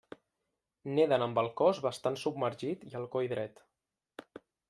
[0.99, 3.65] Neden amb el cos bastant submergit i el coll dret.